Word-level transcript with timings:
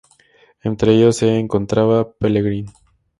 Entre 0.63 0.95
ellos 0.95 1.17
se 1.17 1.37
encontraba 1.37 2.11
Pellegrin. 2.13 2.65